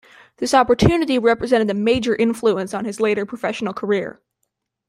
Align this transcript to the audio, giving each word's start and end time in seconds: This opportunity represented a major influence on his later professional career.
This 0.37 0.55
opportunity 0.55 1.19
represented 1.19 1.69
a 1.69 1.75
major 1.75 2.15
influence 2.15 2.73
on 2.73 2.85
his 2.85 2.99
later 2.99 3.23
professional 3.23 3.71
career. 3.71 4.19